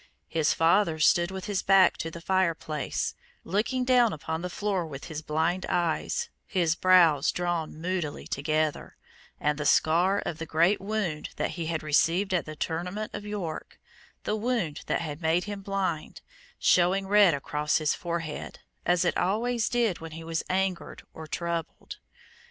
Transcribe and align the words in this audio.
His 0.29 0.51
father 0.51 0.97
stood 0.97 1.29
with 1.29 1.45
his 1.45 1.61
back 1.61 1.95
to 1.97 2.09
the 2.09 2.21
fireplace, 2.21 3.13
looking 3.43 3.83
down 3.85 4.13
upon 4.13 4.41
the 4.41 4.49
floor 4.49 4.83
with 4.83 5.05
his 5.05 5.21
blind 5.21 5.63
eyes, 5.69 6.29
his 6.47 6.73
brows 6.73 7.31
drawn 7.31 7.79
moodily 7.79 8.25
together, 8.25 8.97
and 9.39 9.59
the 9.59 9.65
scar 9.67 10.17
of 10.25 10.39
the 10.39 10.47
great 10.47 10.81
wound 10.81 11.29
that 11.35 11.51
he 11.51 11.67
had 11.67 11.83
received 11.83 12.33
at 12.33 12.45
the 12.45 12.55
tournament 12.55 13.11
at 13.13 13.21
York 13.21 13.77
the 14.23 14.35
wound 14.35 14.79
that 14.87 15.01
had 15.01 15.21
made 15.21 15.43
him 15.43 15.61
blind 15.61 16.21
showing 16.57 17.05
red 17.07 17.35
across 17.35 17.77
his 17.77 17.93
forehead, 17.93 18.61
as 18.87 19.05
it 19.05 19.15
always 19.15 19.69
did 19.69 19.99
when 19.99 20.13
he 20.13 20.23
was 20.23 20.41
angered 20.49 21.03
or 21.13 21.27
troubled. 21.27 21.97